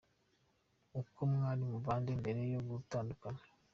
Uko 1.01 1.19
mwari 1.31 1.61
mubanye 1.71 2.11
mbere 2.21 2.41
yo 2.53 2.61
gutandukana. 2.69 3.41